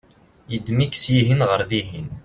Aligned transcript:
yeddem-ik 0.51 0.93
syihen 1.01 1.41
ɣer 1.49 1.61
dihin 1.69 2.07